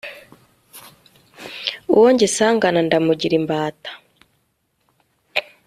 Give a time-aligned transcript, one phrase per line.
[1.95, 3.91] uwo ngisangana ndamugira imbata